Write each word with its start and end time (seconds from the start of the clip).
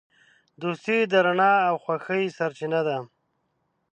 دوستي 0.61 0.97
د 1.11 1.13
رڼا 1.25 1.53
او 1.69 1.75
خوښۍ 1.83 2.23
سرچینه 2.37 2.81
ده. 2.87 2.97